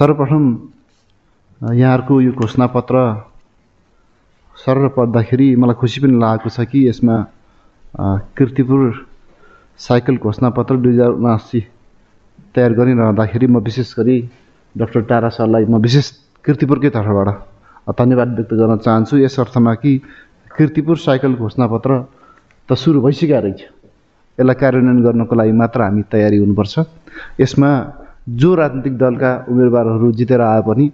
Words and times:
सर्वप्रथम 0.00 0.44
यहाँहरूको 1.60 2.20
यो 2.20 2.32
घोषणापत्र 2.32 2.96
सर 4.56 4.86
पढ्दाखेरि 4.96 5.48
मलाई 5.60 5.76
खुसी 5.76 6.00
पनि 6.00 6.16
लागेको 6.20 6.48
छ 6.48 6.64
कि 6.64 6.88
यसमा 6.88 7.16
किर्तिपुर 8.32 8.80
साइकल 9.76 10.16
घोषणापत्र 10.16 10.76
दुई 10.80 10.92
हजार 10.92 11.10
उनासी 11.20 11.60
तयार 12.56 12.72
गरिरहँदाखेरि 12.80 13.46
म 13.46 13.60
विशेष 13.60 13.92
गरी 13.98 14.16
डाक्टर 14.74 15.00
टारा 15.12 15.28
सरलाई 15.36 15.64
म 15.68 15.84
विशेष 15.84 16.10
किर्तिपुरकै 16.48 16.90
तर्फबाट 16.96 17.28
धन्यवाद 18.00 18.28
व्यक्त 18.40 18.54
गर्न 18.56 18.76
चाहन्छु। 18.80 19.16
यस 19.20 19.38
अर्थमा 19.40 19.74
कि 19.84 19.96
किर्तिपुर 20.56 20.96
साइकल 20.96 21.34
घोषणापत्र 21.44 21.90
त 22.68 22.72
सुरु 22.72 23.00
भइसकेको 23.04 23.40
रहेछ। 23.44 23.60
यसलाई 24.38 24.56
कार्यान्वयन 24.64 25.04
गर्नको 25.04 25.34
लागि 25.36 25.52
मात्र 25.60 25.80
हामी 25.82 26.02
तयारी 26.08 26.38
हुनुपर्छ। 26.40 26.74
यसमा 27.40 27.70
जो 28.30 28.54
राजनीतिक 28.54 28.96
दलका 28.98 29.30
उम्मेदवारहरू 29.50 30.12
जितेर 30.18 30.40
आए 30.40 30.62
पनि 30.66 30.86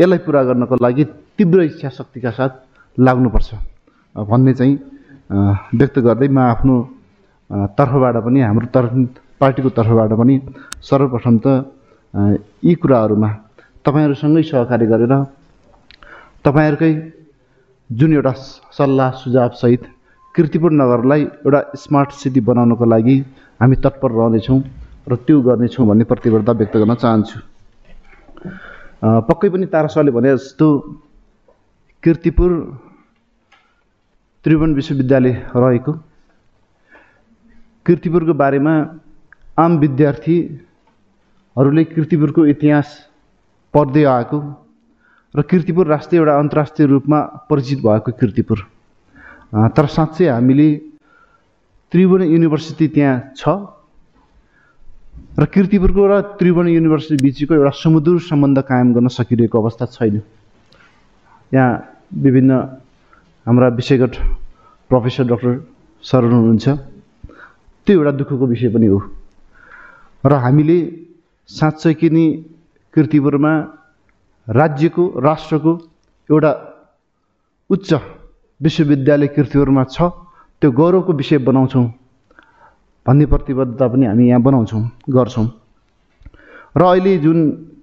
यसलाई 0.00 0.18
पुरा 0.26 0.42
गर्नको 0.48 0.76
लागि 0.84 1.04
तीव्र 1.38 1.62
इच्छा 1.62 1.88
शक्तिका 1.98 2.30
साथ 2.38 2.52
लाग्नुपर्छ। 2.98 3.50
भन्ने 4.14 4.52
चाहिँ 4.54 4.74
व्यक्त 5.74 5.98
गर्दै 6.06 6.28
म 6.28 6.38
आफ्नो 6.38 6.76
तर्फबाट 7.78 8.16
पनि 8.26 8.40
हाम्रो 8.40 8.66
तर्फ 8.74 8.92
पार्टीको 9.40 9.70
तर्फबाट 9.78 10.12
पनि 10.20 10.34
सर्वप्रथम 10.82 11.38
त 11.44 11.46
यी 12.64 12.74
कुराहरूमा 12.82 13.30
तपाईँहरूसँगै 13.84 14.42
सहकारी 14.42 14.86
गरेर 14.86 15.14
तपाईँहरूकै 16.44 16.92
जुन 17.90 18.12
एउटा 18.14 18.32
सल्लाह 18.78 19.10
सुझावसहित 19.22 19.82
किर्तिपुर 20.34 20.72
नगरलाई 20.72 21.22
एउटा 21.44 21.60
स्मार्ट 21.82 22.10
सिटी 22.20 22.40
बनाउनको 22.48 22.84
लागि 22.84 23.16
हामी 23.60 23.76
तत्पर 23.84 24.10
रहनेछौँ। 24.12 24.60
र 25.08 25.16
त्यो 25.24 25.40
गर्नेछौँ 25.40 25.86
भन्ने 25.88 26.04
प्रतिबद्धता 26.04 26.52
व्यक्त 26.52 26.76
गर्न 26.76 26.94
चाहन्छु। 26.94 27.38
पक्कै 29.24 29.48
पनि 29.48 29.66
तारा 29.72 29.88
भने 30.12 30.36
जस्तो 30.36 30.66
किर्तिपुर 32.02 32.50
त्रिभुवन 34.44 34.74
विश्वविद्यालय 34.74 35.32
रहेको। 35.56 35.92
किर्तिपुरको 37.86 38.34
बारेमा 38.36 38.74
आम 39.58 39.78
विद्यार्थीहरूले 39.78 41.84
किर्तिपुरको 41.84 42.46
इतिहास 42.52 42.88
पढ्दै 43.74 44.04
आएको 44.04 44.38
र 45.34 45.42
किर्तिपुर 45.42 45.86
राष्ट्रिय 45.86 46.20
एउटा 46.20 46.38
अन्तर्राष्ट्रिय 46.38 46.88
रूपमा 46.88 47.20
परिचित 47.48 47.78
भएको 47.80 48.12
किर्तिपुर। 48.20 48.58
तर 49.72 49.86
साँच्चै 49.88 50.28
हामीले 50.28 50.68
त्रिभुवन 51.92 52.22
युनिभर्सिटी 52.22 52.88
त्यहाँ 52.94 53.32
छ। 53.36 53.48
र 55.38 55.44
किर्तिपुरको 55.46 56.02
र 56.10 56.14
त्रिभुवन 56.34 56.68
युनिभर्सिटी 56.68 57.22
बिचको 57.22 57.54
एउटा 57.54 57.70
सुमधुर 57.70 58.18
सम्बन्ध 58.26 58.58
कायम 58.66 58.88
गर्न 58.94 59.08
सकिरहेको 59.08 59.54
अवस्था 59.54 59.86
छैन। 59.86 60.20
यहाँ 61.52 61.70
विभिन्न 62.10 62.52
हाम्रा 63.46 63.68
विषयगत 63.78 64.12
प्रोफेसर 64.90 65.24
डक्टर 65.30 65.52
सर 66.04 66.22
हुनुहुन्छ। 66.26 66.66
त्यो 67.86 67.94
एउटा 67.94 68.12
दुःखको 68.18 68.46
विषय 68.50 68.68
पनि 68.74 68.86
हो। 68.86 68.98
र 70.24 70.32
हामीले 70.34 70.78
साँच्चै 71.46 71.94
कि 71.94 72.10
नि 72.10 72.24
किर्तिपुरमा 72.94 73.52
राज्यको 74.48 75.04
राष्ट्रको 75.22 75.72
एउटा 76.30 76.52
उच्च 77.70 77.90
विश्वविद्यालय 78.60 79.28
किर्तिपुरमा 79.38 79.84
छ। 79.86 79.96
त्यो 80.62 80.70
गौरवको 80.72 81.12
विषय 81.14 81.38
बनाउँछौँ। 81.46 81.86
भन्ने 83.08 83.26
प्रतिबद्धता 83.32 83.86
पनि 83.88 84.06
हामी 84.06 84.28
यहाँ 84.28 84.42
बनाउँछौँ 84.44 84.82
गर्छौँ। 85.08 85.46
र 86.76 86.82
अहिले 86.84 87.16
जुन 87.24 87.38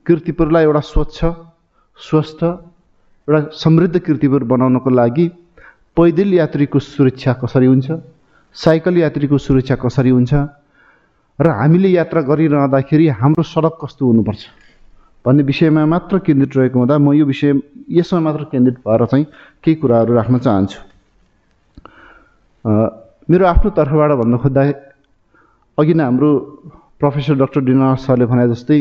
किर्तिपुरलाई 0.06 0.64
एउटा 0.64 0.80
स्वच्छ 0.86 1.20
स्वस्थ 1.98 2.44
एउटा 2.44 3.40
समृद्ध 3.58 3.98
किर्तिपुर 4.00 4.44
बनाउनको 4.46 4.90
लागि 4.90 5.26
पैदल 5.98 6.34
यात्रीको 6.34 6.80
सुरक्षा 6.80 7.34
कसरी 7.42 7.66
हुन्छ 7.66 7.92
साइकल 8.56 8.98
यात्रीको 8.98 9.38
सुरक्षा 9.38 9.76
कसरी 9.82 10.10
हुन्छ 10.10 10.34
र 11.40 11.48
हामीले 11.50 11.90
यात्रा 11.90 12.22
गरिरहँदाखेरि 12.22 13.08
हाम्रो 13.20 13.44
सडक 13.44 13.78
कस्तो 13.82 14.06
हुनुपर्छ 14.06 14.44
भन्ने 15.26 15.44
विषयमा 15.44 15.86
मात्र 15.90 16.20
केन्द्रित 16.22 16.58
रहेको 16.58 16.80
हुँदा 16.80 16.98
म 17.02 17.14
यो 17.18 17.26
विषय 17.26 17.54
यसमा 17.98 18.20
मात्र 18.22 18.44
केन्द्रित 18.54 18.78
भएर 18.86 19.06
चाहिँ 19.10 19.26
केही 19.64 19.76
कुराहरू 19.82 20.14
राख्न 20.14 20.38
चाहन्छु। 20.38 20.80
मेरो 23.30 23.46
आफ्नो 23.46 23.70
तर्फबाट 23.74 24.12
भन्नु 24.22 24.38
खोज्दा 24.38 24.62
अघि 25.78 25.94
नै 25.94 26.04
हाम्रो 26.04 26.30
प्रोफेसर 27.00 27.36
डाक्टर 27.42 27.62
डिनाथ 27.68 27.98
सरले 28.06 28.26
भने 28.32 28.48
जस्तै 28.52 28.80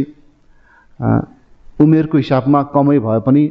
उमेरको 1.83 2.17
हिसाबमा 2.19 2.61
कमै 2.75 2.99
भए 3.07 3.21
पनि 3.27 3.43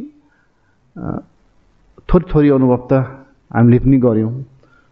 थोरै 2.07 2.25
थोरै 2.31 2.49
अनुभव 2.57 2.81
त 2.89 2.91
हामीले 3.51 3.77
पनि 3.83 3.97
गऱ्यौँ। 4.05 4.33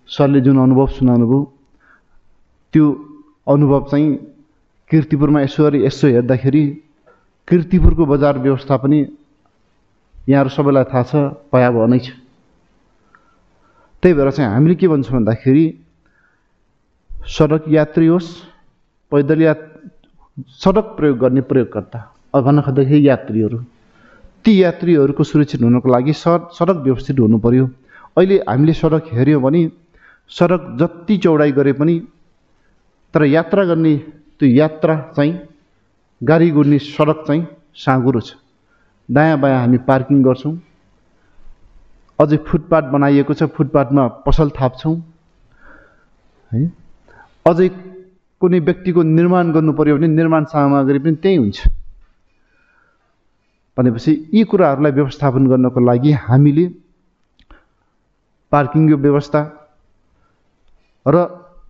सरले 0.09 0.39
जुन 0.45 0.57
अनुभव 0.59 0.87
सुनाउनु 0.99 1.25
भयो 1.31 1.41
त्यो 2.73 2.85
अनुभव 3.47 3.81
चाहिँ 3.91 4.09
किर्तिपुरमा 4.91 5.39
यसो 5.47 5.61
यसो 5.87 6.07
हेर्दाखेरि 6.15 6.63
किर्तिपुरको 7.47 8.03
बजार 8.05 8.35
व्यवस्था 8.45 8.75
पनि 8.83 8.99
यहाँहरू 10.27 10.49
सबैलाई 10.55 10.85
थाहा 10.91 11.03
छ 11.09 11.13
भयावह 11.53 11.87
नै 11.87 11.99
छ। 11.99 12.07
त्यही 14.03 14.13
भएर 14.17 14.29
चाहिँ 14.35 14.51
हामीले 14.51 14.75
के 14.75 14.87
भन्छौँ 14.91 15.15
भन्दाखेरि 15.17 15.65
सडक 17.21 17.63
यात्री 17.69 18.07
होस् 18.07 18.29
पैदल 19.11 19.41
या 19.41 19.53
सडक 20.63 20.85
प्रयोग 20.97 21.17
गर्ने 21.17 21.41
प्रयोगकर्ता 21.41 21.99
भन्न 22.33 22.87
यात्रीहरू। 23.01 23.57
ती 24.45 24.51
यात्रीहरूको 24.61 25.23
सुरक्षित 25.23 25.61
हुनको 25.61 25.89
लागि 25.91 26.13
सडक 26.15 26.77
व्यवस्थित 26.83 27.19
हुनु 27.19 27.37
पऱ्यो 27.39 27.65
अहिले 28.17 28.37
हामीले 28.47 28.73
सडक 28.73 29.13
हेऱ्यौँ 29.13 29.41
भने 29.41 29.61
सडक 30.31 30.65
जति 30.79 31.17
चौडाइ 31.17 31.51
गरे 31.51 31.73
पनि 31.73 31.99
तर 33.13 33.23
यात्रा 33.25 33.63
गर्ने 33.65 33.95
त्यो 34.39 34.49
यात्रा 34.49 34.95
चाहिँ 35.15 35.33
गाडी 36.21 36.49
गुड्ने 36.51 36.79
सडक 36.79 37.23
चाहिँ 37.27 37.45
साँगुरो 37.75 38.19
छ। 38.21 38.35
दायाँ 39.09 39.39
बायाँ 39.39 39.59
हामी 39.59 39.77
पार्किङ 39.87 40.21
गर्छौँ। 40.23 40.57
अझै 42.19 42.37
फुटपाथ 42.47 42.91
बनाइएको 42.91 43.33
छ 43.33 43.43
फुटपाथमा 43.55 44.07
पसल 44.25 44.49
थाप्छौँ। 44.59 44.95
है? 46.51 46.80
अझै 47.45 47.67
कुनै 48.41 48.59
व्यक्तिको 48.67 49.01
निर्माण 49.17 49.45
गर्नु 49.51 49.71
पऱ्यो 49.73 49.95
भने 49.97 50.07
निर्माण 50.09 50.43
सामग्री 50.51 50.99
पनि 50.99 51.15
त्यही 51.23 51.37
हुन्छ। 51.37 51.59
भनेपछि 53.77 54.11
यी 54.33 54.43
कुराहरूलाई 54.43 54.91
व्यवस्थापन 54.91 55.43
गर्नको 55.51 55.79
लागि 55.89 56.11
हामीले 56.25 56.65
पार्किङको 58.51 58.97
व्यवस्था 59.05 59.41
र 61.05 61.15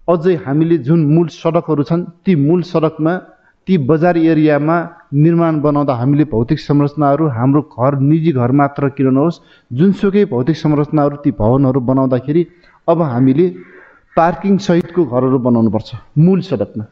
अझै 0.07 0.35
हामीले 0.45 0.77
जुन 0.87 0.99
मूल 1.13 1.27
सडकहरू 1.33 1.83
छन् 1.89 2.03
ती 2.25 2.35
मूल 2.47 2.61
सडकमा 2.67 3.13
ती 3.67 3.77
बजार 3.89 4.17
एरियामा 4.17 4.77
निर्माण 5.15 5.53
बनाउँदा 5.61 5.93
हामीले 5.93 6.25
भौतिक 6.27 6.59
संरचनाहरू 6.59 7.27
हाम्रो 7.37 7.61
घर 7.61 7.99
निजी 8.01 8.31
घर 8.33 8.51
मात्र 8.59 8.89
किन 8.97 9.07
नहोस् 9.13 9.41
जुनसुकै 9.71 10.23
भौतिक 10.33 10.57
संरचनाहरू 10.57 11.15
ती 11.23 11.31
भवनहरू 11.39 11.79
बनाउँदाखेरि 11.89 12.43
अब 12.87 13.01
हामीले 13.11 13.45
पार्किङ 14.17 14.57
सहितको 14.57 15.05
घरहरू 15.05 15.37
बनाउनुपर्छ 15.39 15.89
मूल 16.17 16.39
सडकमा। 16.41 16.85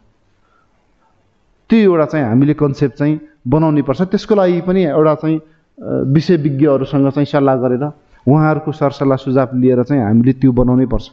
त्यो 1.69 1.79
एउटा 1.79 2.05
चाहिँ 2.05 2.25
हामीले 2.25 2.53
कन्सेप्ट 2.53 2.95
चाहिँ 2.97 3.19
बनाउनै 3.47 3.81
पर्छ। 3.87 4.01
त्यसको 4.11 4.35
लागि 4.35 4.61
पनि 4.67 4.83
एउटा 4.83 5.15
चाहिँ 5.21 5.37
विषय 6.15 6.35
विज्ञहरूसँग 6.45 7.09
चाहिँ 7.11 7.25
सल्लाह 7.25 7.55
गरेर 7.63 7.83
उहाँहरूको 8.25 8.71
सरसल्लाह 8.71 9.17
सुझाव 9.17 9.49
लिएर 9.59 9.83
चाहिँ 9.83 10.03
हामीले 10.03 10.33
त्यो 10.39 10.51
बनाउनै 10.51 10.85
पर्छ। 10.85 11.07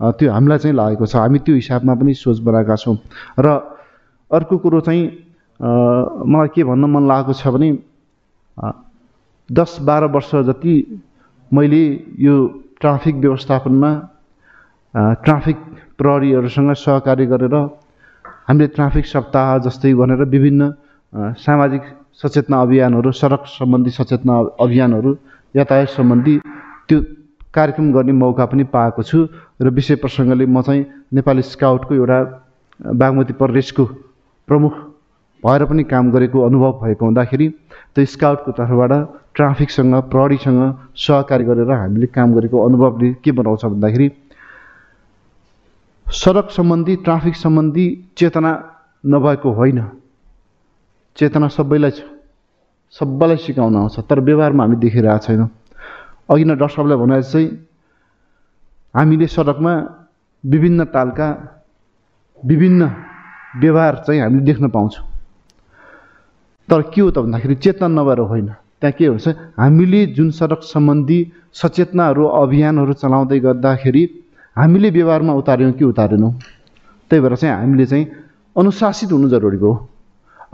त्यो 0.00 0.30
हामीलाई 0.32 0.58
चाहिँ 0.58 0.76
लागेको 0.76 1.06
छ। 1.06 1.16
हामी 1.16 1.38
त्यो 1.38 1.54
हिसाबमा 1.54 1.94
पनि 1.94 2.14
सोच 2.14 2.38
बनाएका 2.42 2.76
छौँ। 2.76 2.96
र 3.38 3.46
अर्को 4.30 4.58
कुरो 4.58 4.80
चाहिँ 4.80 5.02
मलाई 5.60 6.48
के 6.54 6.62
भन्न 6.64 6.84
मन 6.84 7.02
लागेको 7.08 7.32
छ 7.32 7.46
भने 7.54 7.68
दस 9.48 9.78
बाह्र 9.86 10.04
वर्ष 10.10 10.30
जति 10.50 10.74
मैले 11.52 11.82
यो 12.18 12.34
ट्राफिक 12.80 13.14
व्यवस्थापनमा 13.14 13.90
ट्राफिक 14.94 15.56
प्रहरीहरूसँग 15.98 16.72
सहकारी 16.76 17.26
गरेर 17.26 17.54
हामीले 18.46 18.66
ट्राफिक 18.70 19.06
सप्ताह 19.06 19.56
जस्तै 19.60 19.92
भनेर 19.94 20.22
विभिन्न 20.28 20.72
सामाजिक 21.38 21.82
सचेतना 22.22 22.60
अभियानहरू 22.62 23.12
सडक 23.14 23.46
सम्बन्धी 23.48 23.90
सचेतना 23.92 24.38
अभियानहरू 24.60 25.16
यातायात 25.54 25.88
सम्बन्धी 25.90 26.38
त्यो 26.88 27.00
कार्यक्रम 27.54 27.92
गर्ने 27.92 28.12
मौका 28.14 28.46
पनि 28.46 28.64
पाएको 28.70 29.02
छु 29.04 29.26
र 29.60 29.70
विषय 29.72 29.96
प्रसङ्गले 29.98 30.46
म 30.46 30.62
चाहिँ 30.62 30.84
नेपाली 31.12 31.42
स्काउटको 31.44 31.94
एउटा 31.94 32.18
बागमती 32.94 33.32
प्रदेशको 33.34 33.84
प्रमुख 34.48 34.72
भएर 35.42 35.64
पनि 35.64 35.84
काम 35.86 36.10
गरेको 36.10 36.40
अनुभव 36.42 36.72
भएको 36.80 37.04
हुँदाखेरि 37.04 37.48
त्यो 37.94 38.04
स्काउटको 38.08 38.52
तर्फबाट 38.54 38.92
ट्राफिकसँग 39.34 39.94
प्रहरीसँग 40.08 40.60
सहकारी 40.98 41.44
गरेर 41.44 41.70
हामीले 41.72 42.06
काम 42.12 42.34
गरेको 42.34 42.64
अनुभवले 42.64 43.12
के 43.18 43.32
बनाउँछ 43.34 43.64
भन्दाखेरि 43.66 44.08
सडक 46.06 46.50
सम्बन्धी 46.50 46.96
ट्राफिक 46.96 47.36
सम्बन्धी 47.36 47.86
चेतना 48.16 48.52
नभएको 49.04 49.52
होइन। 49.52 49.80
चेतना 51.16 51.48
सबैलाई 51.48 51.90
छ। 51.90 52.00
सबैलाई 52.90 53.36
सिकाउन 53.36 53.76
आउँछ। 53.76 53.98
तर 54.08 54.20
व्यवहारमा 54.20 54.64
हामी 54.64 54.76
देखिरहेको 54.76 55.18
छैनौँ। 55.18 55.48
अघि 56.30 56.44
नै 56.44 56.54
डाक्टर 56.54 56.74
साहबले 56.74 56.96
भने 56.96 57.22
चाहिँ 57.22 57.48
हामीले 58.94 59.26
सडकमा 59.26 59.72
विभिन्न 60.44 60.84
तालका 60.84 61.28
विभिन्न 62.44 62.82
व्यवहार 63.56 63.94
चाहिँ 64.06 64.20
हामीले 64.20 64.44
देख्न 64.44 64.68
पाउँछौँ। 64.68 65.06
तर 66.68 66.82
के 66.94 67.00
हो 67.00 67.10
त 67.10 67.18
भन्दाखेरि 67.18 67.54
चेतना 67.54 67.88
नभएर 67.88 68.18
होइन। 68.20 68.46
त्यहाँ 68.80 68.92
के 68.92 69.06
हुन्छ 69.06 69.28
हामीले 69.56 70.06
जुन 70.12 70.30
सडक 70.30 70.62
सम्बन्धी 70.62 71.20
सचेतनाहरू 71.52 72.24
अभियानहरू 72.24 72.92
चलाउँदै 72.92 73.38
गर्दाखेरि 73.40 74.04
हामीले 74.56 74.90
व्यवहारमा 74.90 75.32
उतार्यौँ 75.34 75.72
कि 75.72 75.84
उतारेनौँ? 75.84 76.32
त्यही 77.10 77.20
भएर 77.22 77.34
चाहिँ 77.36 77.54
हामीले 77.54 77.86
चाहिँ 77.86 78.06
अनुशासित 78.56 79.12
हुनु 79.12 79.28
जरुरी 79.28 79.58
हो 79.58 79.72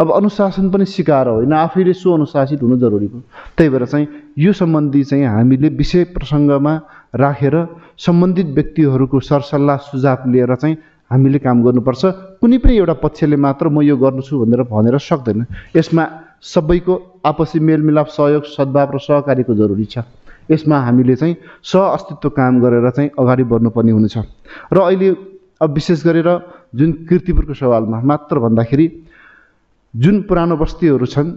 अब 0.01 0.11
अनुशासन 0.13 0.71
पनि 0.71 0.85
सिकाएर 0.85 1.29
होइन? 1.29 1.53
आफैले 1.53 1.93
सो 1.93 2.13
अनुशासित 2.15 2.63
हुनु 2.63 2.77
जरुरी 2.81 3.07
भयो। 3.07 3.21
त्यही 3.57 3.71
भएर 3.71 3.85
चाहिँ 3.85 4.07
यो 4.39 4.53
सम्बन्धी 4.53 5.03
चाहिँ 5.05 5.25
हामीले 5.25 5.69
विषय 5.77 6.05
प्रसङ्गमा 6.17 6.75
राखेर 7.15 7.57
सम्बन्धित 8.01 8.47
व्यक्तिहरूको 8.57 9.21
सरसल्लाह 9.21 9.77
सुझाव 9.77 10.31
लिएर 10.33 10.55
चाहिँ 10.57 10.77
हामीले 11.11 11.39
काम 11.39 11.63
गर्नुपर्छ। 11.63 12.03
कुनै 12.41 12.59
पनि 12.59 12.77
एउटा 12.77 12.95
पक्षले 13.05 13.37
मात्र 13.37 13.69
म 13.69 13.83
यो 13.85 13.97
गर्छु 13.97 14.33
भनेर 14.41 14.63
भनेर 14.65 14.97
सक्दैन। 14.97 15.45
यसमा 15.77 16.05
सबैको 16.41 16.95
आपसी 17.21 17.59
मेलमिलाप 17.61 18.09
सहयोग 18.09 18.45
सद्भाव 18.49 18.89
र 18.95 18.99
सहकारीको 18.99 19.55
जरुरी 19.55 19.85
छ। 19.85 19.99
यसमा 20.51 20.79
हामीले 20.81 21.17
चाहिँ 21.17 21.37
सह 21.63 21.81
अस्तित्व 21.97 22.29
काम 22.31 22.61
गरेर 22.61 22.91
चाहिँ 22.91 23.11
अगाडि 23.19 23.45
बढ्नुपर्ने 23.45 23.93
हुनेछ। 23.93 24.17
र 24.73 24.79
अहिले 24.79 25.09
अब 25.63 25.71
विशेष 25.75 26.05
गरेर 26.05 26.29
जुन 26.75 26.93
किर्तिपुरको 27.09 27.55
सवालमा 27.55 28.01
मात्र 28.01 28.39
भन्दाखेरि 28.39 28.87
जुन 29.95 30.23
पुरानो 30.23 30.57
बस्तीहरू 30.57 31.07
छन् 31.07 31.31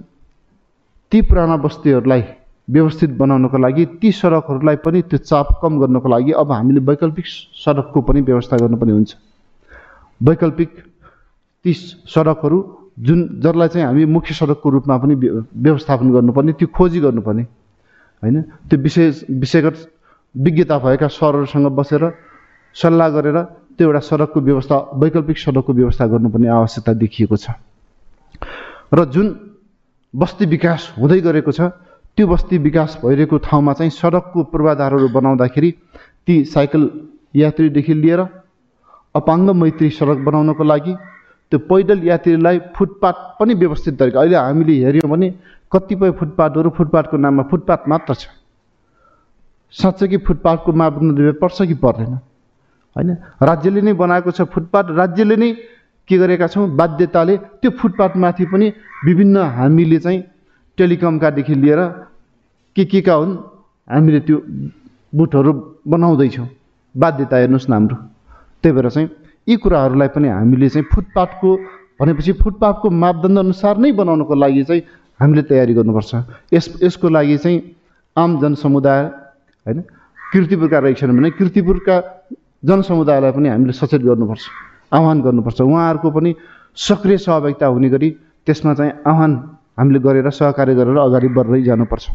ती 1.12 1.22
पुराना 1.22 1.58
बस्तीहरूलाई 1.58 2.24
व्यवस्थित 2.68 3.10
बनाउनको 3.18 3.58
लागि 3.58 3.86
ती 4.00 4.12
सडकहरूलाई 4.12 4.76
पनि 4.86 5.02
त्यो 5.10 5.18
चाप 5.20 5.48
कम 5.62 5.80
गर्नको 5.80 6.08
लागि 6.10 6.32
अब 6.32 6.52
हामीले 6.52 6.80
वैकल्पिक 6.80 7.26
सडकको 7.66 8.02
पनि 8.02 8.22
व्यवस्था 8.22 8.58
गर्नुपर्ने 8.58 8.94
हुन्छ। 8.94 9.12
वैकल्पिक 10.22 10.70
ती 11.66 11.74
सडकहरू 11.74 12.58
जुन 13.00 13.20
जसलाई 13.44 13.68
चाहिँ 13.68 13.86
हामी 13.88 14.06
मुख्य 14.06 14.34
सडकको 14.34 14.70
रूपमा 14.70 14.98
पनि 14.98 15.16
व्यवस्थापन 15.16 16.12
गर्नुपर्ने 16.14 16.54
त्यो 16.54 16.68
खोजी 16.72 17.00
गर्नुपर्ने। 17.00 17.44
होइन? 18.24 18.42
त्यो 18.66 18.80
विशेष 18.80 19.24
विषयगत 19.30 19.78
विज्ञता 20.36 20.78
भएका 20.80 21.08
सरहरूसँग 21.10 21.68
बसेर 21.76 22.04
सल्लाह 22.76 23.10
गरेर 23.12 23.38
त्यो 23.76 23.88
एउटा 23.88 24.00
सडकको 24.02 24.40
व्यवस्था 24.42 24.76
वैकल्पिक 24.96 25.38
सडकको 25.38 25.74
व्यवस्था 25.74 26.06
गर्नुपर्ने 26.08 26.48
आवश्यकता 26.50 26.94
देखिएको 26.96 27.38
छ। 27.38 27.58
र 28.94 29.06
जुन 29.06 29.28
बस्ती 30.14 30.46
विकास 30.48 30.94
हुँदै 30.98 31.20
गरेको 31.22 31.52
छ 31.52 31.62
त्यो 32.18 32.28
बस्ती 32.28 32.58
विकास 32.60 32.98
भइरहेको 33.04 33.38
ठाउँमा 33.40 33.74
चाहिँ 33.74 33.92
सडकको 33.92 34.44
पूर्वाधारहरू 34.46 35.08
बनाउँदाखेरि 35.10 35.72
ती 36.28 36.44
साइकल 36.46 36.90
यात्रीदेखि 37.34 37.94
लिएर 37.96 38.22
अपाङ्ग 39.16 39.50
मैत्री 39.54 39.90
सडक 39.92 40.18
बनाउनको 40.24 40.64
लागि 40.64 40.94
त्यो 41.52 41.60
पैदल 41.66 42.04
यात्रीलाई 42.04 42.60
फुटपाथ 42.76 43.18
पनि 43.40 43.54
व्यवस्थित 43.56 43.98
तरिका 44.00 44.20
अहिले 44.20 44.36
हामीले 44.38 44.74
हेऱ्यौँ 44.86 45.10
भने 45.10 45.30
कतिपय 45.74 46.12
फुटपाथहरू 46.20 46.70
फुटपाथको 46.70 47.18
नाममा 47.18 47.44
फुटपाथ 47.52 47.88
मात्र 47.90 48.14
छ। 48.14 48.28
साँच्चै 49.74 50.08
कि 50.08 50.18
फुटपाथको 50.18 50.72
मापदण्ड 50.72 51.40
पर्छ 51.42 51.62
कि 51.68 51.74
पर्दैन? 51.76 52.14
होइन? 52.96 53.10
राज्यले 53.42 53.82
नै 53.82 53.94
बनाएको 53.94 54.32
छ 54.32 54.42
फुटपाथ 54.54 54.86
राज्यले 54.94 55.36
नै 55.36 55.52
के 56.10 56.18
गरेका 56.18 56.48
छौँ? 56.48 56.68
बाध्यताले 56.76 57.38
त्यो 57.62 57.72
फुटपाथमाथि 57.72 58.46
पनि 58.46 58.68
विभिन्न 59.06 59.38
हामीले 59.38 60.00
चाहिँ 60.00 60.22
टेलिकमकादेखि 60.78 61.56
लिएर 61.56 61.82
के 62.76 62.86
के 62.86 63.02
का 63.02 63.14
हुन्? 63.14 63.34
हामीले 63.88 64.20
त्यो 64.20 64.38
बुथहरू 65.14 65.52
बनाउँदैछौँ। 65.88 66.48
बाध्यता 66.96 67.36
हेर्नुहोस् 67.38 67.70
न 67.70 67.74
हाम्रो। 67.74 67.96
त्यही 68.62 68.74
भएर 68.76 68.90
चाहिँ 68.90 69.10
यी 69.48 69.56
कुराहरूलाई 69.58 70.08
पनि 70.14 70.28
हामीले 70.30 70.70
चाहिँ 70.70 70.88
फुटपाथको 70.94 71.50
भनेपछि 72.00 72.32
फुटपाथको 72.42 72.90
मापदण्ड 72.90 73.40
अनुसार 73.40 73.78
नै 73.78 73.92
बनाउनको 73.92 74.34
लागि 74.36 74.64
चाहिँ 74.64 74.82
हामीले 75.24 75.42
तयारी 75.48 75.74
गर्नुपर्छ। 75.74 76.12
यस 76.52 76.66
यसको 76.84 77.08
लागि 77.10 77.38
चाहिँ 77.40 77.60
आम 78.16 78.32
जनसमुदाय 78.42 79.02
होइन 79.66 79.80
किर्तिपुरका 80.20 80.80
रहेछन् 80.84 81.16
भने 81.18 81.30
किर्तिपुरका 81.40 81.96
जनसमुदायलाई 82.68 83.32
पनि 83.32 83.48
हामीले 83.50 83.74
सचेत 83.74 84.02
गर्नुपर्छ 84.04 84.44
आह्वान 84.92 85.18
गर्नुपर्छ। 85.22 85.60
उहाँहरूको 85.62 86.10
पनि 86.12 86.32
सक्रिय 86.78 87.18
सहभागिता 87.18 87.66
हुने 87.66 87.90
गरी 87.90 88.10
त्यसमा 88.48 88.74
चाहिँ 88.74 88.92
आह्वान 89.08 89.32
हामीले 89.80 90.00
गरेर 90.00 90.30
सहकार्य 90.30 90.76
गरेर 90.76 90.98
अगाडि 91.00 91.28
बढ्दै 91.38 91.62
जानुपर्छ। 91.64 92.06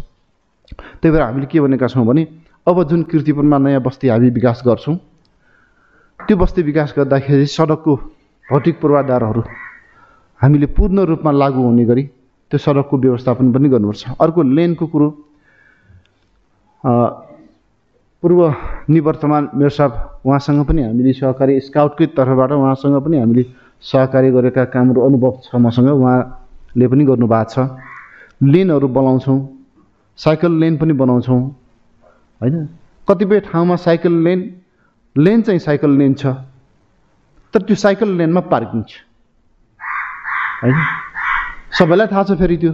त्यही 1.01 1.11
भएर 1.13 1.23
हामीले 1.23 1.47
के 1.49 1.61
भनेका 1.61 1.87
छौँ 1.89 2.05
भने 2.05 2.23
अब 2.67 2.77
जुन 2.89 3.03
किर्तिपुरमा 3.09 3.59
नयाँ 3.59 3.81
बस्ती 3.81 4.09
हामी 4.09 4.29
विकास 4.37 4.63
गर्छौँ 4.67 4.97
त्यो 6.21 6.37
बस्ती 6.37 6.63
विकास 6.63 6.95
गर्दाखेरि 6.97 7.47
सडकको 7.49 7.95
भौतिक 8.45 8.75
पूर्वाधारहरू 8.81 9.43
हामीले 10.41 10.67
पूर्ण 10.77 10.99
रूपमा 11.09 11.33
लागू 11.33 11.63
हुने 11.63 11.85
गरी 11.85 12.05
त्यो 12.51 12.59
सडकको 12.59 12.97
व्यवस्थापन 12.99 13.53
पनि 13.53 13.69
गर्नुपर्छ। 13.69 14.03
अर्को 14.21 14.43
लेनको 14.43 14.87
कुरो 14.87 15.09
पूर्व 18.23 18.41
निवर्तमान 18.91 19.49
मेयर 19.55 19.71
साहब 19.71 19.93
उहाँसँग 20.27 20.65
पनि 20.67 20.83
हामीले 20.83 21.13
सहकारी 21.13 21.61
स्काउटकै 21.61 22.07
तर्फबाट 22.17 22.51
उहाँसँग 22.53 22.97
पनि 23.05 23.19
हामीले 23.19 23.45
सहकारी 23.83 24.31
गरेका 24.31 24.65
कामहरू 24.75 25.01
अनुभव 25.07 25.33
छ 25.45 25.55
मसँग 25.55 25.89
उहाँले 25.89 26.87
पनि 26.89 27.05
गर्नुभएको 27.05 27.51
छ। 27.53 27.57
लेनहरू 28.43 28.89
बनाउँछौँ 28.89 29.39
साइकल 30.19 30.53
लेन 30.61 30.77
पनि 30.79 30.93
बनाउँछौँ 30.93 31.41
होइन? 32.41 32.57
कतिपय 33.09 33.41
ठाउँमा 33.47 33.77
साइकल 33.77 34.13
लेन 34.25 34.41
लेन 35.17 35.43
चाहिँ 35.43 35.59
साइकल 35.59 35.91
लेन 35.99 36.15
छ 36.15 36.27
तर 37.55 37.63
त्यो 37.63 37.77
साइकल 37.77 38.09
लेनमा 38.19 38.41
पार्किङ 38.51 38.83
छ 38.83 38.93
होइन? 40.63 40.75
सबैलाई 41.69 42.07
थाहा 42.09 42.23
छ 42.25 42.33
फेरि 42.39 42.57
त्यो 42.57 42.73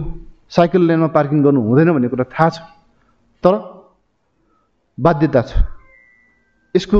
साइकल 0.49 0.81
लेनमा 0.87 1.07
पार्किङ 1.11 1.43
गर्नु 1.43 1.61
हुँदैन 1.61 1.91
भन्ने 1.93 2.07
कुरा 2.07 2.25
थाहा 2.31 2.49
छ। 2.49 2.57
तर 3.43 3.53
बाध्यता 4.97 5.41
छ। 5.41 5.51
यसको 6.75 6.97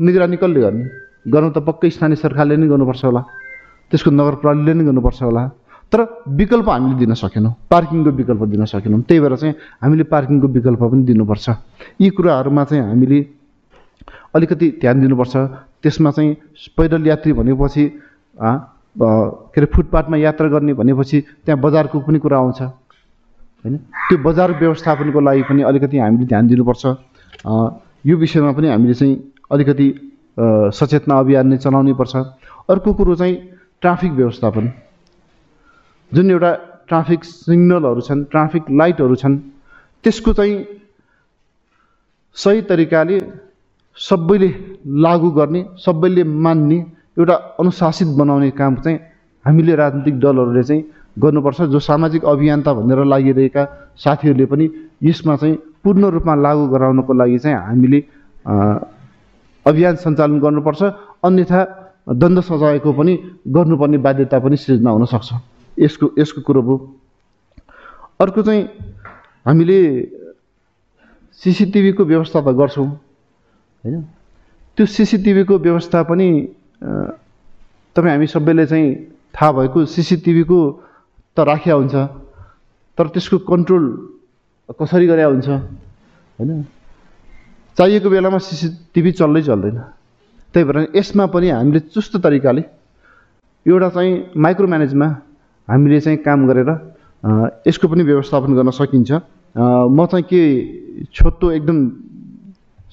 निगरानी 0.00 0.36
कसले 0.36 0.60
गर्ने? 0.60 0.84
गर्नु 1.28 1.50
त 1.52 1.58
पक्कै 1.60 1.90
स्थानीय 1.90 2.16
सरकारले 2.16 2.56
नै 2.56 2.66
गर्नुपर्छ 2.68 3.04
होला। 3.04 3.20
त्यसको 3.90 4.10
नगर 4.10 4.34
प्रहरीले 4.40 4.72
नै 4.74 4.84
गर्नुपर्छ 4.84 5.20
होला। 5.22 5.42
तर 5.92 6.00
विकल्प 6.28 6.68
हामीले 6.68 6.96
दिन 6.96 7.14
सकेनौँ। 7.14 7.52
पार्किङको 7.70 8.10
विकल्प 8.10 8.42
दिन 8.48 8.64
सकेनौँ। 8.64 9.00
त्यही 9.04 9.20
भएर 9.20 9.36
चाहिँ 9.36 9.54
हामीले 9.84 10.04
पार्किङको 10.08 10.48
विकल्प 10.48 10.82
पनि 10.82 11.02
दिनुपर्छ। 11.04 11.46
यी 12.00 12.08
कुराहरूमा 12.10 12.64
चाहिँ 12.64 12.82
हामीले 12.88 13.18
अलिकति 14.34 14.66
ध्यान 14.80 15.00
दिनुपर्छ। 15.00 15.34
त्यसमा 15.82 16.10
चाहिँ 16.10 16.30
पैदल 16.76 17.06
यात्री 17.06 17.32
भनेपछि 17.32 17.84
के 18.96 19.60
अरे 19.60 19.66
फुटपाथमा 19.74 20.16
यात्रा 20.16 20.48
गर्ने 20.48 20.72
भनेपछि 20.74 21.20
त्यहाँ 21.44 21.60
बजारको 21.60 22.00
पनि 22.06 22.18
कुरा 22.18 22.38
आउँछ। 22.38 22.60
होइन? 22.62 23.76
त्यो 24.08 24.18
बजार 24.22 24.52
व्यवस्थापनको 24.60 25.20
लागि 25.20 25.42
पनि 25.48 25.62
अलिकति 25.62 25.98
हामीले 25.98 26.26
ध्यान 26.26 26.46
दिनुपर्छ। 26.46 26.84
यो 28.06 28.16
विषयमा 28.16 28.52
पनि 28.52 28.68
हामीले 28.68 28.94
चाहिँ 28.94 29.14
अलिकति 29.50 29.86
सचेतना 30.74 31.14
अभियान 31.18 31.46
नै 31.48 31.56
चलाउनै 31.58 31.94
पर्छ। 31.94 32.14
अर्को 32.70 32.92
कुरो 32.94 33.14
चाहिँ 33.14 33.34
ट्राफिक 33.82 34.12
व्यवस्थापन। 34.12 34.64
जुन 36.12 36.30
एउटा 36.30 36.52
ट्राफिक 36.88 37.24
सिग्नलहरू 37.24 38.00
छन् 38.00 38.24
ट्राफिक 38.30 38.64
लाइटहरू 38.70 39.14
छन् 39.16 39.36
त्यसको 40.04 40.32
चाहिँ 40.32 40.56
सही 42.36 42.62
तरिकाले 42.68 43.18
सबैले 43.98 44.48
लागू 45.02 45.30
गर्ने 45.30 45.64
सबैले 45.78 46.24
मान्ने 46.24 46.78
एउटा 47.16 47.34
अनुशासित 47.60 48.08
बनाउने 48.18 48.50
काम 48.50 48.74
चाहिँ 48.76 48.98
हामीले 49.44 49.74
राजनीतिक 49.76 50.18
दलहरूले 50.20 50.62
चाहिँ 50.62 50.82
गर्नुपर्छ 51.18 51.60
जो 51.70 51.78
सामाजिक 51.80 52.24
अभियन्ता 52.24 52.72
भनेर 52.74 53.04
लागिरहेका 53.04 53.62
साथीहरूले 53.96 54.46
पनि 54.46 54.66
यसमा 55.02 55.36
चाहिँ 55.36 55.56
पूर्ण 55.84 56.04
रूपमा 56.10 56.34
लागू 56.34 56.66
गराउनको 56.68 57.12
लागि 57.14 57.38
चाहिँ 57.38 57.56
हामीले 57.56 57.98
अभियान 59.66 59.94
सञ्चालन 59.96 60.38
गर्नुपर्छ 60.40 60.82
अन्यथा 61.22 61.60
दण्ड 62.08 62.40
सजायको 62.40 62.92
पनि 62.92 63.14
गर्नुपर्ने 63.48 63.98
बाध्यता 63.98 64.38
पनि 64.38 64.56
सृजना 64.56 64.90
हुनसक्छ। 64.90 65.30
यसको 65.78 66.06
यसको 66.18 66.40
कुरो 66.42 66.62
भयो 66.62 66.76
अर्को 68.20 68.42
चाहिँ 68.42 68.62
हामीले 69.46 69.78
सिसिटिभीको 71.42 72.04
व्यवस्था 72.04 72.40
त 72.40 72.48
गर्छौँ 72.58 72.86
होइन? 72.86 74.02
त्यो 74.76 74.86
सिसिटिभीको 74.86 75.58
व्यवस्था 75.58 76.02
पनि 76.02 76.28
तपाईँ 76.82 78.12
हामी 78.12 78.26
सबैले 78.26 78.66
चाहिँ 78.66 78.86
थाहा 79.34 79.52
भएको 79.52 79.84
सिसिटिभीको 79.86 80.58
त 81.36 81.38
राखिया 81.40 81.74
हुन्छ 81.74 81.94
तर 82.98 83.06
त्यसको 83.14 83.38
कन्ट्रोल 83.50 83.84
कसरी 84.80 85.06
गरे 85.06 85.22
हुन्छ 85.22 85.48
होइन? 85.48 86.50
चाहिएको 87.78 88.08
बेलामा 88.10 88.38
सिसिटिभी 88.38 89.12
चल्दै 89.18 89.42
चल्दैन। 89.42 89.78
त्यही 90.54 90.64
भएर 90.64 90.78
यसमा 90.94 91.24
पनि 91.26 91.48
हामीले 91.50 91.80
चुस्त 91.90 92.16
तरिकाले 92.22 92.62
एउटा 93.66 93.88
चाहिँ 93.94 94.12
माइक्रो 94.36 94.66
म्यानेजमा 94.66 95.08
हामीले 95.68 96.00
चाहिँ 96.00 96.18
काम 96.22 96.46
गरेर 96.46 96.70
यसको 97.66 97.86
पनि 97.88 98.02
व्यवस्थापन 98.02 98.50
गर्न 98.54 98.70
सकिन्छ। 98.70 99.10
म 99.56 100.06
चाहिँ 100.06 100.24
के 100.30 100.40
छोटो 101.14 101.50
एकदम 101.50 101.78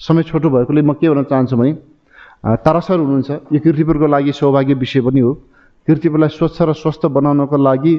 समय 0.01 0.23
छोटो 0.29 0.49
भएकोले 0.49 0.81
म 0.81 0.93
के 0.97 1.09
भन्न 1.09 1.23
चाहन्छु 1.29 1.55
भने 1.57 1.71
अ, 2.43 2.55
तारा 2.65 2.79
सर 2.81 2.99
हुनुहुन्छ। 2.99 3.53
यो 3.53 3.59
किर्तिपुरको 3.61 4.07
लागि 4.07 4.31
सौभाग्य 4.33 4.73
विषय 4.73 5.01
पनि 5.05 5.19
हो। 5.19 5.33
किर्तिपुरलाई 5.87 6.29
स्वच्छ 6.29 6.61
र 6.61 6.73
स्वस्थ 6.73 7.05
बनाउनको 7.05 7.57
लागि 7.57 7.93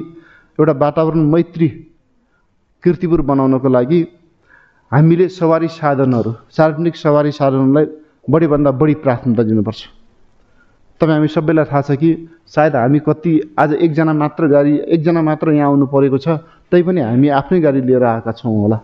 एउटा 0.59 0.73
वातावरण 0.83 1.23
मैत्री 1.31 1.67
किर्तिपुर 2.83 3.21
बनाउनको 3.23 3.69
लागि 3.69 3.99
हामीले 4.91 5.27
सवारी 5.31 5.67
साधनहरू 5.67 6.31
सार्वजनिक 6.51 6.95
सवारी 6.95 7.31
साधनलाई 7.31 7.85
बढीभन्दा 8.29 8.71
बढी 8.71 8.93
प्राथमिकता 9.03 9.43
दिनुपर्छ। 9.43 9.81
तपाईँ 11.01 11.15
हामी 11.15 11.27
सबैलाई 11.27 11.65
थाहा 11.65 11.81
छ 11.81 11.91
कि 11.95 12.09
सायद 12.47 12.75
हामी 12.75 12.99
कति 12.99 13.55
आज 13.59 13.73
एकजना 13.79 14.13
मात्र 14.13 14.47
गाडी 14.47 14.73
एकजना 14.91 15.21
मात्र 15.23 15.51
यहाँ 15.51 15.67
आउनु 15.71 15.85
परेको 15.87 16.17
छ 16.19 16.27
तैपनि 16.71 17.01
हामी 17.01 17.27
आफ्नै 17.39 17.59
गाडी 17.63 17.81
लिएर 17.81 18.03
आएका 18.03 18.31
छौँ 18.31 18.53
होला। 18.61 18.79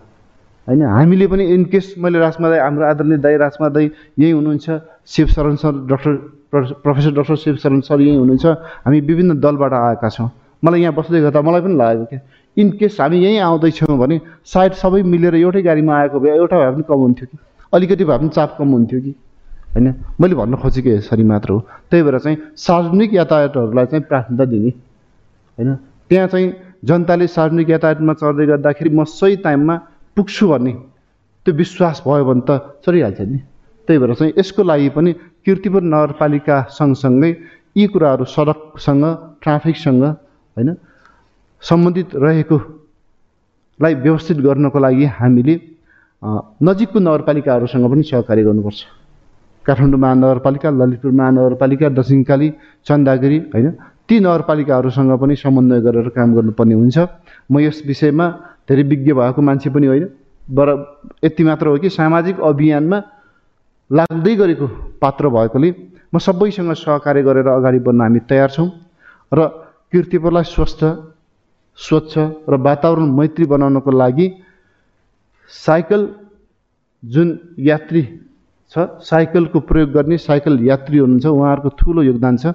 होइन 0.68 0.82
हामीले 0.82 1.26
पनि 1.26 1.44
इनकेस 1.46 1.94
मैले 1.98 2.18
राजमा 2.18 2.48
दाई 2.48 2.58
हाम्रो 2.58 2.84
आदरणीय 2.86 3.18
दाई 3.18 3.36
राजमा 3.36 3.68
दाई 3.68 3.90
यहीँ 4.18 4.32
हुनुहुन्छ 4.32 4.66
शिव 5.06 5.26
शरण 5.26 5.54
सर 5.56 5.72
डक्टर 5.86 6.12
प्र- 6.50 6.74
professor 6.82 7.10
doctor 7.10 7.36
Shiv 7.36 7.56
Sharan 7.56 7.80
sir 7.80 8.00
यहीँ 8.00 8.18
हुनुहुन्छ 8.18 8.46
हामी 8.84 9.00
विभिन्न 9.00 9.40
दलबाट 9.40 9.72
आएका 9.72 10.08
छौँ। 10.08 10.30
मलाई 10.62 10.80
यहाँ 10.80 10.94
बस्दै 10.94 11.20
गर्दा 11.20 11.40
मलाई 11.42 11.60
पनि 11.60 11.76
लागेको 11.76 12.04
क्या 12.04 12.20
इनकेस 12.56 13.00
हामी 13.00 13.18
यहीँ 13.18 13.38
आउँदैछौँ 13.40 13.98
भने 13.98 14.20
सायद 14.44 14.72
सबै 14.72 15.02
मिलेर 15.02 15.34
एउटै 15.34 15.62
गाडीमा 15.62 15.94
आएको 15.96 16.20
भए 16.20 16.30
एउटा 16.36 16.56
भए 16.58 16.70
पनि 16.74 16.82
कम 16.88 17.00
हुन्थ्यो 17.06 17.26
कि 17.32 17.38
अलिकति 17.72 18.04
भए 18.04 18.18
पनि 18.18 18.28
चाप 18.28 18.56
कम 18.58 18.68
हुन्थ्यो 18.68 19.00
कि 19.00 19.14
होइन? 19.74 19.94
मैले 20.20 20.34
भन्न 20.34 20.54
खोजेको 20.56 20.90
यसरी 20.90 21.24
मात्र 21.24 21.50
हो। 21.50 21.58
त्यही 21.90 22.02
भएर 22.02 22.18
चाहिँ 22.18 22.36
सार्वजनिक 22.56 23.14
यातायातहरूलाई 23.14 23.86
चाहिँ 23.86 24.04
प्राथमिकता 24.04 24.44
दिने 24.44 24.68
होइन? 24.68 25.74
त्यहाँ 26.10 26.28
चाहिँ 26.28 26.48
जनताले 26.84 27.26
सार्वजनिक 27.26 27.70
यातायातमा 27.70 28.12
चढ्दै 28.12 28.46
गर्दाखेरि 28.46 28.90
म 28.90 29.04
सही 29.04 29.36
टाइममा 29.36 29.76
पुग्छु 30.20 30.44
भन्ने। 30.52 30.72
त्यो 31.46 31.52
विश्वास 31.56 32.02
भयो 32.04 32.24
भने 32.28 32.42
त 32.44 32.50
चढिहाल्छ 32.84 33.20
नि। 33.24 33.38
त्यही 33.88 33.98
भएर 33.98 34.14
चाहिँ 34.14 34.32
यसको 34.38 34.62
लागि 34.62 34.88
पनि 34.92 35.10
किर्तिपुर 35.44 35.82
नगरपालिका 35.82 36.56
सँगसँगै 36.68 37.30
यी 37.76 37.86
कुराहरू 37.88 38.24
सडकसँग 38.28 39.04
ट्राफिकसँग 39.42 40.04
होइन 40.04 40.68
सम्बन्धित 41.62 42.08
रहेकोलाई 42.14 43.94
व्यवस्थित 44.04 44.36
गर्नको 44.46 44.78
लागि 44.78 45.04
हामीले 45.18 45.54
नजिकको 46.60 46.98
नगरपालिकाहरूसँग 47.00 47.84
पनि 47.90 48.02
सहकार्य 48.04 48.42
गर्नुपर्छ। 48.44 48.80
काठमाडौँ 49.64 50.00
महानगरपालिका 50.00 50.68
ललितपुर 50.70 51.12
महानगरपालिका 51.20 51.88
दक्षिणकाली 51.98 52.48
चन्दागिरी 52.86 53.38
होइन 53.54 53.68
ती 54.10 54.18
नगरपालिकाहरूसँग 54.20 55.12
पनि 55.22 55.34
समन्वय 55.38 55.80
गरेर 55.80 56.08
काम 56.10 56.34
गर्नुपर्ने 56.34 56.74
हुन्छ। 56.74 56.98
म 57.46 57.58
यस 57.60 57.82
विषयमा 57.86 58.26
धेरै 58.66 58.82
विज्ञ 58.82 59.12
भएको 59.14 59.40
मान्छे 59.40 59.70
पनि 59.70 59.86
होइन 59.86 60.06
बर 60.50 60.68
यति 61.24 61.42
मात्र 61.44 61.66
हो 61.66 61.78
कि 61.78 61.88
सामाजिक 61.90 62.40
अभियानमा 62.42 62.98
लाग्दै 63.90 64.34
गरेको 64.36 64.66
पात्र 64.98 65.28
भएकोले 65.30 65.70
म 66.10 66.18
सबैसँग 66.18 66.72
सहकार्य 66.74 67.22
गरेर 67.22 67.48
अगाडि 67.48 67.78
बढ्न 67.86 68.00
हामी 68.00 68.20
तयार 68.26 68.50
छौँ 68.50 68.68
र 69.32 69.46
किर्तिपुरलाई 69.92 70.44
स्वस्थ 70.46 70.82
स्वच्छ 71.78 72.14
र 72.50 72.54
वातावरण 72.60 73.14
मैत्री 73.14 73.44
बनाउनको 73.46 73.90
लागि 73.92 74.26
साइकल 75.50 76.02
जुन 77.02 77.28
यात्री 77.62 78.02
छ 78.72 78.86
साइकलको 79.02 79.60
प्रयोग 79.70 79.90
गर्ने 79.92 80.18
साइकल 80.18 80.58
यात्री 80.62 80.98
हुनुहुन्छ 80.98 81.26
उहाँहरूको 81.26 81.70
ठुलो 81.78 82.02
योगदान 82.02 82.36
छ। 82.36 82.54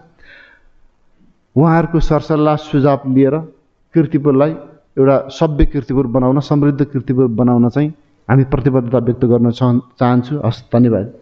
उहाँहरूको 1.56 2.00
सरसल्लाह 2.00 2.56
सुझाव 2.62 3.02
लिएर 3.08 3.36
किर्तिपुरलाई 3.96 4.52
एउटा 4.98 5.18
सभ्य 5.32 5.66
किर्तिपुर 5.66 6.08
बनाउन 6.16 6.40
समृद्ध 6.40 6.84
किर्तिपुर 6.86 7.28
बनाउन 7.40 7.70
चाहिँ 7.70 7.90
हामी 8.28 8.44
प्रतिबद्धता 8.54 9.00
व्यक्त 9.00 9.26
गर्न 9.26 9.52
चाहन् 9.52 9.80
चाहन्छु। 10.00 10.42
हस् 10.46 10.64
धन्यवाद। 10.74 11.14